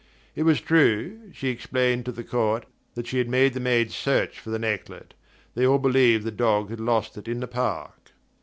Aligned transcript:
It 0.35 0.41
was 0.49 0.59
true, 0.59 1.31
she 1.31 1.49
explained 1.49 2.05
to 2.05 2.11
the 2.11 2.23
court, 2.23 2.65
that 2.95 3.05
she 3.05 3.19
had 3.19 3.29
made 3.29 3.53
the 3.53 3.59
maids 3.59 3.93
search 3.95 4.39
for 4.39 4.49
the 4.49 4.57
necklet 4.57 5.13
they 5.53 5.63
all 5.67 5.77
believed 5.77 6.23
the 6.23 6.31
dog 6.31 6.71
had 6.71 6.79
lost 6.79 7.17
it 7.17 7.27
in 7.27 7.39
the 7.39 7.47
park... 7.47 8.09